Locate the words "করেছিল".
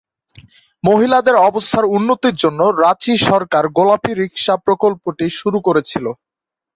5.67-6.05